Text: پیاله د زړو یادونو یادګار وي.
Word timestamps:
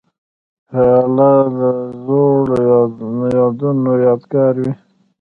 پیاله 0.69 1.31
د 1.57 1.59
زړو 2.03 2.59
یادونو 3.35 3.91
یادګار 4.05 4.55
وي. 4.61 4.71